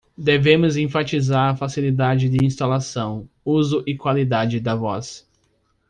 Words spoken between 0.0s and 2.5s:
Devemos enfatizar a facilidade de